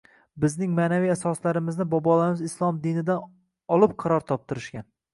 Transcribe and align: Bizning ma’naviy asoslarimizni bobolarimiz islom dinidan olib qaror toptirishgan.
Bizning 0.45 0.71
ma’naviy 0.79 1.11
asoslarimizni 1.15 1.87
bobolarimiz 1.93 2.43
islom 2.49 2.83
dinidan 2.89 3.25
olib 3.79 3.99
qaror 4.07 4.31
toptirishgan. 4.35 4.93